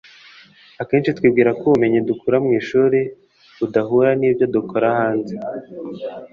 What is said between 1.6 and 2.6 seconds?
ubumenyi dukura mu